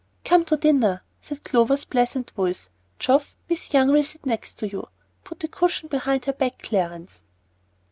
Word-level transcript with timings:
"Come 0.25 0.45
to 0.45 0.57
dinner," 0.57 1.03
said 1.21 1.43
Clover's 1.43 1.85
pleasant 1.85 2.31
voice. 2.31 2.71
"Geoff, 2.97 3.37
Miss 3.47 3.71
Young 3.71 3.91
will 3.91 4.03
sit 4.03 4.25
next 4.25 4.55
to 4.55 4.67
you. 4.67 4.87
Put 5.23 5.43
a 5.43 5.47
cushion 5.47 5.89
behind 5.89 6.25
her 6.25 6.33
back, 6.33 6.57
Clarence." 6.63 7.21